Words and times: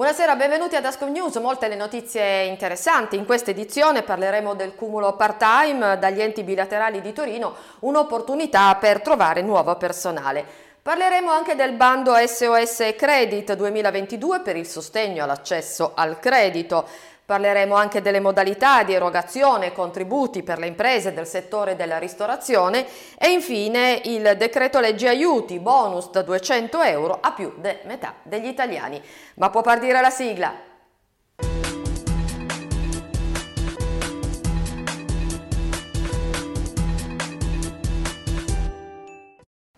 Buonasera, 0.00 0.34
benvenuti 0.34 0.76
ad 0.76 0.86
Ascom 0.86 1.10
News, 1.10 1.36
molte 1.36 1.68
le 1.68 1.76
notizie 1.76 2.44
interessanti. 2.44 3.16
In 3.16 3.26
questa 3.26 3.50
edizione 3.50 4.00
parleremo 4.00 4.54
del 4.54 4.74
cumulo 4.74 5.14
part-time 5.14 5.98
dagli 5.98 6.22
enti 6.22 6.42
bilaterali 6.42 7.02
di 7.02 7.12
Torino, 7.12 7.54
un'opportunità 7.80 8.74
per 8.76 9.02
trovare 9.02 9.42
nuovo 9.42 9.76
personale. 9.76 10.42
Parleremo 10.80 11.30
anche 11.30 11.54
del 11.54 11.72
bando 11.72 12.14
SOS 12.16 12.94
Credit 12.96 13.52
2022 13.52 14.40
per 14.40 14.56
il 14.56 14.66
sostegno 14.66 15.24
all'accesso 15.24 15.92
al 15.94 16.18
credito. 16.18 16.88
Parleremo 17.30 17.76
anche 17.76 18.02
delle 18.02 18.18
modalità 18.18 18.82
di 18.82 18.92
erogazione 18.92 19.66
e 19.66 19.72
contributi 19.72 20.42
per 20.42 20.58
le 20.58 20.66
imprese 20.66 21.14
del 21.14 21.28
settore 21.28 21.76
della 21.76 21.96
ristorazione 21.96 22.84
e 23.16 23.28
infine 23.28 24.00
il 24.02 24.34
decreto 24.36 24.80
legge 24.80 25.06
aiuti 25.06 25.60
bonus 25.60 26.10
da 26.10 26.22
200 26.22 26.82
euro 26.82 27.18
a 27.20 27.30
più 27.30 27.52
di 27.58 27.72
metà 27.84 28.14
degli 28.24 28.48
italiani. 28.48 29.00
Ma 29.34 29.48
può 29.48 29.60
partire 29.60 30.00
la 30.00 30.10
sigla? 30.10 30.69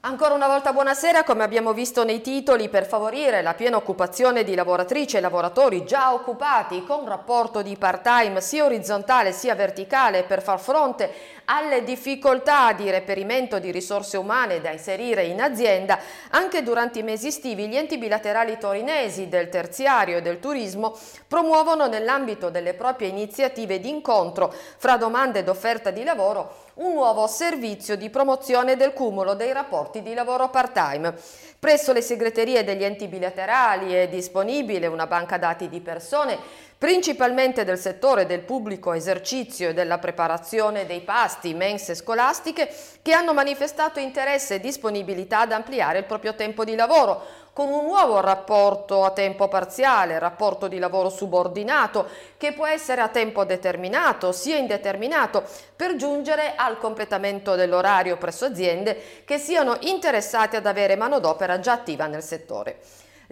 Ancora 0.05 0.35
una 0.35 0.49
volta 0.49 0.73
buonasera, 0.73 1.23
come 1.23 1.45
abbiamo 1.45 1.73
visto 1.73 2.03
nei 2.03 2.21
titoli, 2.21 2.69
per 2.69 2.87
favorire 2.87 3.41
la 3.41 3.55
piena 3.55 3.77
occupazione 3.77 4.43
di 4.43 4.57
lavoratrici 4.57 5.17
e 5.17 5.21
lavoratori 5.21 5.85
già 5.85 6.13
occupati 6.13 6.83
con 6.83 7.07
rapporto 7.07 7.63
di 7.63 7.77
part-time 7.77 8.41
sia 8.41 8.65
orizzontale 8.65 9.31
sia 9.31 9.55
verticale 9.55 10.25
per 10.25 10.43
far 10.43 10.59
fronte 10.59 11.09
alle 11.47 11.83
difficoltà 11.85 12.73
di 12.73 12.91
reperimento 12.91 13.59
di 13.59 13.71
risorse 13.71 14.17
umane 14.17 14.61
da 14.61 14.71
inserire 14.71 15.25
in 15.25 15.41
azienda, 15.41 15.99
anche 16.31 16.63
durante 16.63 17.01
i 17.01 17.03
mesi 17.03 17.29
estivi 17.29 17.69
gli 17.69 17.77
enti 17.77 17.99
bilaterali 17.99 18.59
torinesi 18.59 19.29
del 19.29 19.49
terziario 19.49 20.19
e 20.19 20.23
del 20.23 20.39
turismo 20.39 20.97
promuovono 21.27 21.87
nell'ambito 21.87 22.51
delle 22.51 22.75
proprie 22.75 23.09
iniziative 23.09 23.81
di 23.81 23.89
incontro 23.89 24.53
fra 24.77 24.97
domande 24.97 25.41
ed 25.41 25.49
offerta 25.49 25.91
di 25.91 26.05
lavoro 26.05 26.71
un 26.75 26.95
nuovo 26.95 27.27
servizio 27.27 27.97
di 27.97 28.09
promozione 28.09 28.77
del 28.77 28.93
cumulo 28.93 29.35
dei 29.35 29.53
rapporti 29.53 30.03
di 30.03 30.15
lavoro 30.15 30.49
part-time. 30.49 31.15
Presso 31.59 31.93
le 31.93 32.01
segreterie 32.01 32.65
degli 32.65 32.83
enti 32.83 33.07
bilaterali 33.09 33.93
è 33.93 34.09
disponibile 34.09 34.87
una 34.87 35.07
banca 35.07 35.37
dati 35.37 35.69
di 35.69 35.81
persone 35.81 36.71
principalmente 36.83 37.63
del 37.63 37.79
settore 37.79 38.27
del 38.27 38.41
pubblico 38.41 38.93
esercizio 38.93 39.69
e 39.69 39.73
della 39.73 39.99
preparazione 39.99 40.85
dei 40.85 41.01
pasti, 41.33 41.55
mense 41.55 41.95
scolastiche, 41.95 42.69
che 43.01 43.13
hanno 43.13 43.33
manifestato 43.33 43.99
interesse 43.99 44.57
e 44.57 44.61
disponibilità 44.61 45.41
ad 45.41 45.53
ampliare 45.53 45.99
il 46.01 46.05
proprio 46.05 46.35
tempo 46.35 46.65
di 46.65 46.75
lavoro, 46.75 47.41
con 47.55 47.69
un 47.69 47.85
nuovo 47.85 48.21
rapporto 48.21 49.05
a 49.05 49.11
tempo 49.11 49.49
parziale, 49.49 50.19
rapporto 50.19 50.69
di 50.69 50.79
lavoro 50.79 51.09
subordinato, 51.09 52.07
che 52.37 52.53
può 52.53 52.67
essere 52.67 53.01
a 53.01 53.09
tempo 53.09 53.45
determinato 53.45 54.33
sia 54.33 54.57
indeterminato, 54.57 55.45
per 55.75 55.97
giungere 55.97 56.55
al 56.55 56.79
completamento 56.79 57.55
dell'orario 57.55 58.19
presso 58.19 58.45
aziende 58.45 59.23
che 59.25 59.39
siano 59.39 59.77
interessate 59.81 60.59
ad 60.59 60.67
avere 60.67 60.97
manodopera 60.97 61.59
già 61.59 61.73
attiva 61.73 62.07
nel 62.07 62.23
settore. 62.23 62.79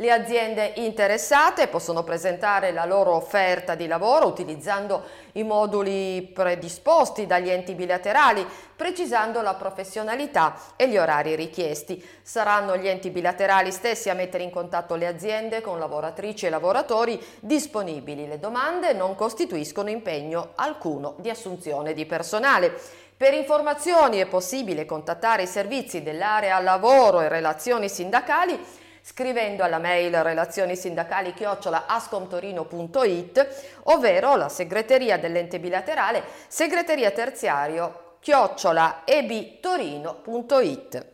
Le 0.00 0.10
aziende 0.10 0.72
interessate 0.76 1.68
possono 1.68 2.02
presentare 2.02 2.72
la 2.72 2.86
loro 2.86 3.14
offerta 3.16 3.74
di 3.74 3.86
lavoro 3.86 4.28
utilizzando 4.28 5.02
i 5.32 5.42
moduli 5.42 6.22
predisposti 6.22 7.26
dagli 7.26 7.50
enti 7.50 7.74
bilaterali, 7.74 8.46
precisando 8.74 9.42
la 9.42 9.52
professionalità 9.52 10.56
e 10.76 10.88
gli 10.88 10.96
orari 10.96 11.34
richiesti. 11.34 12.02
Saranno 12.22 12.78
gli 12.78 12.88
enti 12.88 13.10
bilaterali 13.10 13.70
stessi 13.70 14.08
a 14.08 14.14
mettere 14.14 14.42
in 14.42 14.50
contatto 14.50 14.94
le 14.94 15.06
aziende 15.06 15.60
con 15.60 15.78
lavoratrici 15.78 16.46
e 16.46 16.48
lavoratori 16.48 17.22
disponibili. 17.38 18.26
Le 18.26 18.38
domande 18.38 18.94
non 18.94 19.14
costituiscono 19.14 19.90
impegno 19.90 20.52
alcuno 20.54 21.12
di 21.18 21.28
assunzione 21.28 21.92
di 21.92 22.06
personale. 22.06 22.72
Per 23.18 23.34
informazioni 23.34 24.16
è 24.16 24.24
possibile 24.24 24.86
contattare 24.86 25.42
i 25.42 25.46
servizi 25.46 26.02
dell'area 26.02 26.58
lavoro 26.58 27.20
e 27.20 27.28
relazioni 27.28 27.90
sindacali 27.90 28.79
scrivendo 29.02 29.64
alla 29.64 29.78
mail 29.78 30.22
relazioni 30.22 30.76
sindacali 30.76 31.34
chiocciola 31.34 31.86
ascomtorino.it 31.86 33.80
ovvero 33.84 34.36
la 34.36 34.48
segreteria 34.48 35.18
dell'ente 35.18 35.58
bilaterale 35.58 36.22
segreteria 36.48 37.10
terziario 37.10 38.16
chiocciola 38.20 39.02
ebtorino.it. 39.04 41.06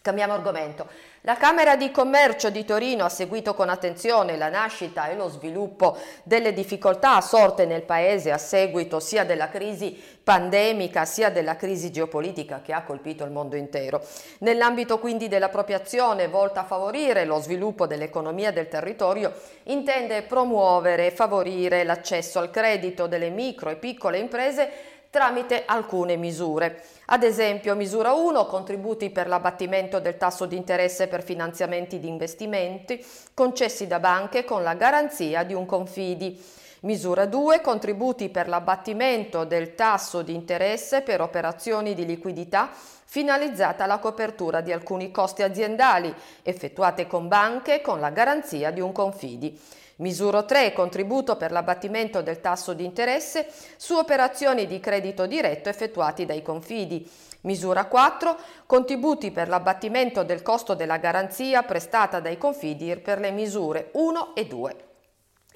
Cambiamo 0.00 0.32
argomento. 0.32 0.88
La 1.24 1.36
Camera 1.36 1.76
di 1.76 1.92
Commercio 1.92 2.50
di 2.50 2.64
Torino 2.64 3.04
ha 3.04 3.08
seguito 3.08 3.54
con 3.54 3.68
attenzione 3.68 4.36
la 4.36 4.48
nascita 4.48 5.08
e 5.08 5.14
lo 5.14 5.28
sviluppo 5.28 5.96
delle 6.24 6.52
difficoltà 6.52 7.20
sorte 7.20 7.64
nel 7.64 7.82
Paese 7.82 8.32
a 8.32 8.38
seguito 8.38 8.98
sia 8.98 9.24
della 9.24 9.48
crisi 9.48 9.96
pandemica 10.20 11.04
sia 11.04 11.30
della 11.30 11.54
crisi 11.54 11.92
geopolitica 11.92 12.60
che 12.60 12.72
ha 12.72 12.82
colpito 12.82 13.22
il 13.22 13.30
mondo 13.30 13.54
intero. 13.54 14.04
Nell'ambito 14.38 14.98
quindi 14.98 15.28
della 15.28 15.48
propria 15.48 15.76
azione 15.76 16.26
volta 16.26 16.62
a 16.62 16.64
favorire 16.64 17.24
lo 17.24 17.38
sviluppo 17.38 17.86
dell'economia 17.86 18.50
del 18.50 18.66
territorio, 18.66 19.32
intende 19.64 20.22
promuovere 20.22 21.06
e 21.06 21.10
favorire 21.12 21.84
l'accesso 21.84 22.40
al 22.40 22.50
credito 22.50 23.06
delle 23.06 23.30
micro 23.30 23.70
e 23.70 23.76
piccole 23.76 24.18
imprese 24.18 24.70
tramite 25.12 25.64
alcune 25.66 26.16
misure. 26.16 26.82
Ad 27.08 27.22
esempio, 27.22 27.74
misura 27.74 28.14
1, 28.14 28.46
contributi 28.46 29.10
per 29.10 29.28
l'abbattimento 29.28 30.00
del 30.00 30.16
tasso 30.16 30.46
di 30.46 30.56
interesse 30.56 31.06
per 31.06 31.22
finanziamenti 31.22 32.00
di 32.00 32.08
investimenti 32.08 33.04
concessi 33.34 33.86
da 33.86 34.00
banche 34.00 34.44
con 34.44 34.62
la 34.62 34.72
garanzia 34.72 35.42
di 35.42 35.52
un 35.52 35.66
confidi. 35.66 36.42
Misura 36.80 37.26
2, 37.26 37.60
contributi 37.60 38.30
per 38.30 38.48
l'abbattimento 38.48 39.44
del 39.44 39.74
tasso 39.74 40.22
di 40.22 40.34
interesse 40.34 41.02
per 41.02 41.20
operazioni 41.20 41.92
di 41.92 42.06
liquidità 42.06 42.70
finalizzata 42.72 43.84
alla 43.84 43.98
copertura 43.98 44.62
di 44.62 44.72
alcuni 44.72 45.10
costi 45.10 45.42
aziendali 45.42 46.12
effettuate 46.42 47.06
con 47.06 47.28
banche 47.28 47.82
con 47.82 48.00
la 48.00 48.08
garanzia 48.08 48.70
di 48.70 48.80
un 48.80 48.92
confidi. 48.92 49.60
Misura 50.02 50.42
3. 50.42 50.72
Contributo 50.72 51.36
per 51.36 51.52
l'abbattimento 51.52 52.22
del 52.22 52.40
tasso 52.40 52.72
di 52.72 52.84
interesse 52.84 53.46
su 53.76 53.94
operazioni 53.94 54.66
di 54.66 54.80
credito 54.80 55.26
diretto 55.26 55.68
effettuati 55.68 56.26
dai 56.26 56.42
confidi. 56.42 57.08
Misura 57.42 57.84
4. 57.84 58.36
Contributi 58.66 59.30
per 59.30 59.48
l'abbattimento 59.48 60.24
del 60.24 60.42
costo 60.42 60.74
della 60.74 60.96
garanzia 60.96 61.62
prestata 61.62 62.18
dai 62.18 62.36
confidi 62.36 62.96
per 62.96 63.20
le 63.20 63.30
misure 63.30 63.90
1 63.92 64.34
e 64.34 64.46
2. 64.46 64.76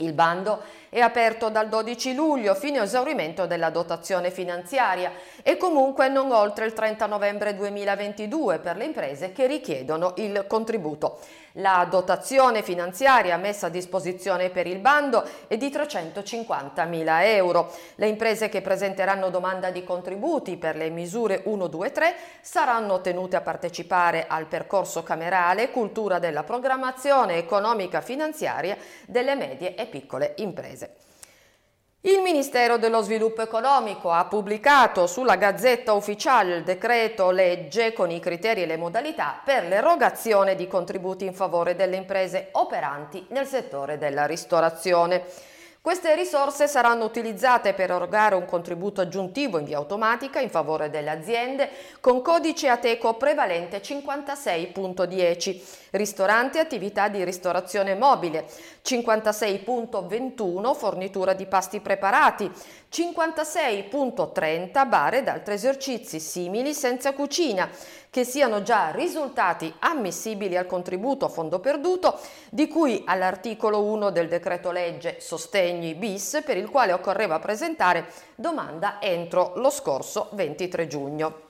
Il 0.00 0.12
bando 0.12 0.60
è 0.90 1.00
aperto 1.00 1.48
dal 1.48 1.68
12 1.68 2.14
luglio 2.14 2.54
fino 2.54 2.80
a 2.80 2.84
esaurimento 2.84 3.46
della 3.46 3.70
dotazione 3.70 4.30
finanziaria 4.30 5.10
e 5.42 5.56
comunque 5.56 6.08
non 6.08 6.32
oltre 6.32 6.66
il 6.66 6.74
30 6.74 7.06
novembre 7.06 7.56
2022 7.56 8.58
per 8.58 8.76
le 8.76 8.84
imprese 8.84 9.32
che 9.32 9.46
richiedono 9.46 10.12
il 10.18 10.44
contributo. 10.46 11.18
La 11.58 11.86
dotazione 11.88 12.62
finanziaria 12.62 13.38
messa 13.38 13.68
a 13.68 13.70
disposizione 13.70 14.50
per 14.50 14.66
il 14.66 14.78
bando 14.78 15.24
è 15.46 15.56
di 15.56 15.68
350.000 15.68 17.22
euro. 17.22 17.72
Le 17.94 18.08
imprese 18.08 18.50
che 18.50 18.60
presenteranno 18.60 19.30
domanda 19.30 19.70
di 19.70 19.82
contributi 19.82 20.58
per 20.58 20.76
le 20.76 20.90
misure 20.90 21.40
1, 21.44 21.66
2, 21.66 21.92
3 21.92 22.14
saranno 22.42 23.00
tenute 23.00 23.36
a 23.36 23.40
partecipare 23.40 24.26
al 24.28 24.44
percorso 24.44 25.02
camerale 25.02 25.70
Cultura 25.70 26.18
della 26.18 26.42
programmazione 26.42 27.36
economica 27.36 28.02
finanziaria 28.02 28.76
delle 29.06 29.34
medie 29.34 29.74
e 29.76 29.86
piccole 29.86 30.34
imprese. 30.36 30.96
Il 32.06 32.20
Ministero 32.20 32.78
dello 32.78 33.00
Sviluppo 33.00 33.42
Economico 33.42 34.12
ha 34.12 34.26
pubblicato 34.26 35.08
sulla 35.08 35.34
Gazzetta 35.34 35.92
Ufficiale 35.92 36.54
il 36.54 36.62
decreto 36.62 37.32
legge 37.32 37.92
con 37.92 38.12
i 38.12 38.20
criteri 38.20 38.62
e 38.62 38.66
le 38.66 38.76
modalità 38.76 39.40
per 39.44 39.66
l'erogazione 39.66 40.54
di 40.54 40.68
contributi 40.68 41.24
in 41.24 41.34
favore 41.34 41.74
delle 41.74 41.96
imprese 41.96 42.50
operanti 42.52 43.26
nel 43.30 43.46
settore 43.46 43.98
della 43.98 44.24
ristorazione. 44.24 45.24
Queste 45.86 46.16
risorse 46.16 46.66
saranno 46.66 47.04
utilizzate 47.04 47.72
per 47.72 47.92
erogare 47.92 48.34
un 48.34 48.44
contributo 48.44 49.02
aggiuntivo 49.02 49.58
in 49.58 49.64
via 49.64 49.76
automatica 49.76 50.40
in 50.40 50.50
favore 50.50 50.90
delle 50.90 51.10
aziende 51.10 51.70
con 52.00 52.22
codice 52.22 52.68
Ateco 52.68 53.14
prevalente 53.14 53.80
56.10, 53.80 55.60
ristoranti 55.92 56.58
e 56.58 56.62
attività 56.62 57.06
di 57.06 57.22
ristorazione 57.22 57.94
mobile, 57.94 58.46
56.21 58.84 60.74
fornitura 60.74 61.34
di 61.34 61.46
pasti 61.46 61.78
preparati, 61.78 62.50
56.30 62.92 64.88
bar 64.88 65.14
ed 65.14 65.28
altri 65.28 65.54
esercizi 65.54 66.18
simili 66.18 66.74
senza 66.74 67.12
cucina, 67.12 67.70
che 68.16 68.24
siano 68.24 68.62
già 68.62 68.92
risultati 68.92 69.70
ammissibili 69.80 70.56
al 70.56 70.64
contributo 70.64 71.26
a 71.26 71.28
fondo 71.28 71.58
perduto 71.58 72.18
di 72.48 72.66
cui 72.66 73.02
all'articolo 73.04 73.82
1 73.82 74.08
del 74.08 74.26
decreto 74.26 74.70
legge 74.70 75.16
Sostegni 75.20 75.94
bis 75.94 76.40
per 76.42 76.56
il 76.56 76.70
quale 76.70 76.94
occorreva 76.94 77.38
presentare 77.40 78.10
domanda 78.34 79.02
entro 79.02 79.52
lo 79.56 79.68
scorso 79.68 80.30
23 80.32 80.86
giugno. 80.86 81.40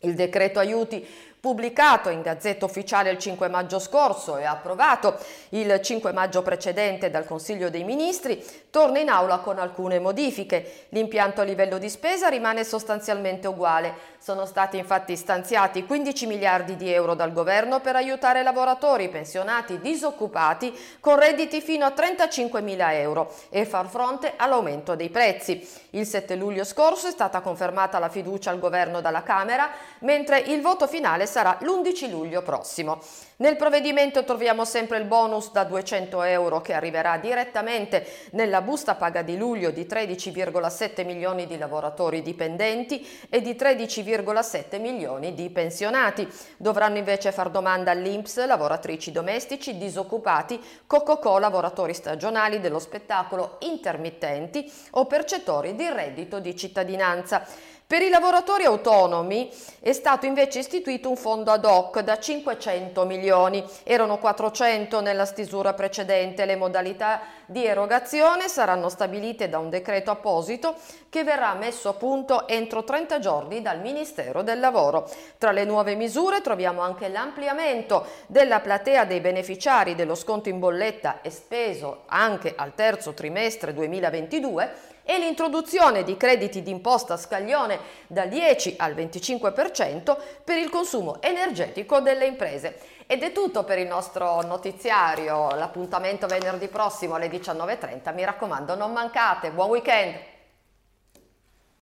Il 0.00 0.16
decreto 0.16 0.58
aiuti 0.58 1.06
pubblicato 1.40 2.10
in 2.10 2.20
Gazzetta 2.20 2.66
Ufficiale 2.66 3.10
il 3.10 3.18
5 3.18 3.48
maggio 3.48 3.78
scorso 3.78 4.36
e 4.36 4.44
approvato 4.44 5.16
il 5.50 5.80
5 5.80 6.12
maggio 6.12 6.42
precedente 6.42 7.08
dal 7.10 7.24
Consiglio 7.24 7.70
dei 7.70 7.82
Ministri, 7.82 8.44
torna 8.70 8.98
in 8.98 9.08
aula 9.08 9.38
con 9.38 9.58
alcune 9.58 9.98
modifiche. 9.98 10.86
L'impianto 10.90 11.40
a 11.40 11.44
livello 11.44 11.78
di 11.78 11.88
spesa 11.88 12.28
rimane 12.28 12.62
sostanzialmente 12.62 13.48
uguale. 13.48 14.08
Sono 14.18 14.44
stati 14.44 14.76
infatti 14.76 15.16
stanziati 15.16 15.86
15 15.86 16.26
miliardi 16.26 16.76
di 16.76 16.92
euro 16.92 17.14
dal 17.14 17.32
governo 17.32 17.80
per 17.80 17.96
aiutare 17.96 18.42
lavoratori, 18.42 19.08
pensionati, 19.08 19.80
disoccupati 19.80 20.78
con 21.00 21.18
redditi 21.18 21.62
fino 21.62 21.86
a 21.86 21.90
35 21.90 22.60
mila 22.60 22.94
euro 22.94 23.34
e 23.48 23.64
far 23.64 23.88
fronte 23.88 24.34
all'aumento 24.36 24.94
dei 24.94 25.08
prezzi. 25.08 25.66
Il 25.90 26.06
7 26.06 26.36
luglio 26.36 26.64
scorso 26.64 27.08
è 27.08 27.10
stata 27.10 27.40
confermata 27.40 27.98
la 27.98 28.10
fiducia 28.10 28.50
al 28.50 28.58
governo 28.58 29.00
dalla 29.00 29.22
Camera, 29.22 29.70
mentre 30.00 30.38
il 30.38 30.60
voto 30.60 30.86
finale 30.86 31.26
sarà 31.30 31.56
l'11 31.60 32.10
luglio 32.10 32.42
prossimo. 32.42 33.00
Nel 33.36 33.56
provvedimento 33.56 34.22
troviamo 34.24 34.66
sempre 34.66 34.98
il 34.98 35.04
bonus 35.04 35.50
da 35.50 35.64
200 35.64 36.22
euro 36.24 36.60
che 36.60 36.74
arriverà 36.74 37.16
direttamente 37.16 38.06
nella 38.32 38.60
busta 38.60 38.96
paga 38.96 39.22
di 39.22 39.38
luglio 39.38 39.70
di 39.70 39.86
13,7 39.86 41.06
milioni 41.06 41.46
di 41.46 41.56
lavoratori 41.56 42.20
dipendenti 42.20 43.06
e 43.30 43.40
di 43.40 43.52
13,7 43.54 44.78
milioni 44.78 45.32
di 45.32 45.48
pensionati. 45.48 46.28
Dovranno 46.58 46.98
invece 46.98 47.32
far 47.32 47.48
domanda 47.48 47.92
all'Inps 47.92 48.44
lavoratrici 48.44 49.10
domestici, 49.10 49.78
disoccupati, 49.78 50.60
cococò 50.86 51.38
lavoratori 51.38 51.94
stagionali 51.94 52.60
dello 52.60 52.78
spettacolo 52.78 53.56
intermittenti 53.60 54.70
o 54.90 55.06
percettori 55.06 55.74
di 55.74 55.88
reddito 55.88 56.40
di 56.40 56.54
cittadinanza. 56.54 57.46
Per 57.90 58.02
i 58.02 58.08
lavoratori 58.08 58.62
autonomi 58.62 59.50
è 59.80 59.92
stato 59.92 60.24
invece 60.24 60.60
istituito 60.60 61.08
un 61.08 61.16
fondo 61.16 61.50
ad 61.50 61.64
hoc 61.64 61.98
da 62.02 62.20
500 62.20 63.04
milioni, 63.04 63.64
erano 63.82 64.18
400 64.18 65.00
nella 65.00 65.24
stisura 65.24 65.74
precedente, 65.74 66.44
le 66.44 66.54
modalità 66.54 67.22
di 67.46 67.66
erogazione 67.66 68.46
saranno 68.46 68.88
stabilite 68.88 69.48
da 69.48 69.58
un 69.58 69.70
decreto 69.70 70.12
apposito 70.12 70.76
che 71.08 71.24
verrà 71.24 71.52
messo 71.54 71.88
a 71.88 71.94
punto 71.94 72.46
entro 72.46 72.84
30 72.84 73.18
giorni 73.18 73.60
dal 73.60 73.80
Ministero 73.80 74.42
del 74.42 74.60
Lavoro. 74.60 75.10
Tra 75.36 75.50
le 75.50 75.64
nuove 75.64 75.96
misure 75.96 76.42
troviamo 76.42 76.82
anche 76.82 77.08
l'ampliamento 77.08 78.06
della 78.28 78.60
platea 78.60 79.04
dei 79.04 79.18
beneficiari 79.18 79.96
dello 79.96 80.14
sconto 80.14 80.48
in 80.48 80.60
bolletta 80.60 81.18
esteso 81.22 82.02
anche 82.06 82.52
al 82.56 82.72
terzo 82.72 83.14
trimestre 83.14 83.74
2022 83.74 84.89
e 85.04 85.18
l'introduzione 85.18 86.02
di 86.02 86.16
crediti 86.16 86.62
d'imposta 86.62 87.16
scaglione 87.16 87.78
dal 88.06 88.28
10 88.28 88.76
al 88.78 88.94
25% 88.94 90.16
per 90.44 90.58
il 90.58 90.70
consumo 90.70 91.20
energetico 91.20 92.00
delle 92.00 92.26
imprese. 92.26 92.78
Ed 93.06 93.22
è 93.22 93.32
tutto 93.32 93.64
per 93.64 93.78
il 93.78 93.88
nostro 93.88 94.40
notiziario, 94.42 95.50
l'appuntamento 95.54 96.26
venerdì 96.26 96.68
prossimo 96.68 97.16
alle 97.16 97.28
19.30, 97.28 98.14
mi 98.14 98.24
raccomando 98.24 98.76
non 98.76 98.92
mancate, 98.92 99.50
buon 99.50 99.70
weekend! 99.70 100.29